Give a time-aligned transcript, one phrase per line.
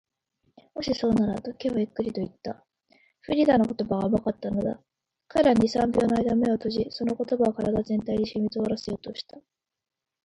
[0.73, 2.65] 「もしそうなら」と、Ｋ はゆっくりといった。
[3.19, 4.81] フリーダの言葉が甘かったのだ。
[5.27, 9.37] 彼は二、三秒のあいだ眼を閉じ、その言葉を身体全体にしみとおらせようとした。